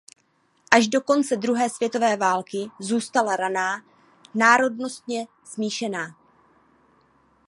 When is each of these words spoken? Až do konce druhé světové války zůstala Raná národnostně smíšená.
Až 0.71 0.87
do 0.87 1.01
konce 1.01 1.35
druhé 1.35 1.69
světové 1.69 2.17
války 2.17 2.57
zůstala 2.79 3.35
Raná 3.35 3.83
národnostně 4.35 5.27
smíšená. 5.43 6.15